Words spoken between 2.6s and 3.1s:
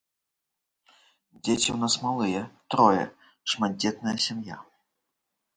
трое,